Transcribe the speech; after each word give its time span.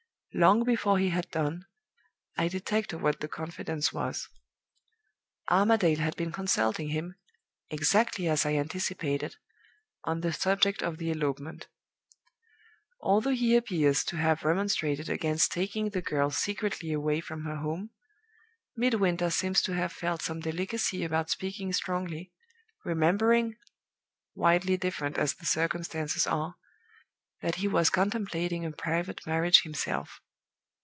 Long 0.33 0.63
before 0.63 0.97
he 0.97 1.09
had 1.09 1.29
done, 1.29 1.65
I 2.37 2.47
detected 2.47 3.01
what 3.01 3.19
the 3.19 3.27
confidence 3.27 3.91
was. 3.91 4.29
Armadale 5.49 5.97
had 5.99 6.15
been 6.15 6.31
consulting 6.31 6.87
him 6.87 7.17
(exactly 7.69 8.29
as 8.29 8.45
I 8.45 8.53
anticipated) 8.53 9.35
on 10.05 10.21
the 10.21 10.31
subject 10.31 10.81
of 10.81 10.99
the 10.99 11.11
elopement. 11.11 11.67
Although 13.01 13.33
he 13.35 13.57
appears 13.57 14.05
to 14.05 14.15
have 14.15 14.45
remonstrated 14.45 15.09
against 15.09 15.51
taking 15.51 15.89
the 15.89 16.01
girl 16.01 16.29
secretly 16.29 16.93
away 16.93 17.19
from 17.19 17.43
her 17.43 17.57
home, 17.57 17.89
Midwinter 18.77 19.31
seems 19.31 19.61
to 19.63 19.73
have 19.75 19.91
felt 19.91 20.21
some 20.21 20.39
delicacy 20.39 21.03
about 21.03 21.29
speaking 21.29 21.73
strongly, 21.73 22.31
remembering 22.85 23.57
(widely 24.33 24.77
different 24.77 25.17
as 25.17 25.33
the 25.33 25.45
circumstances 25.45 26.25
are) 26.25 26.55
that 27.41 27.55
he 27.55 27.67
was 27.67 27.89
contemplating 27.89 28.63
a 28.63 28.71
private 28.71 29.25
marriage 29.25 29.63
himself. 29.63 30.21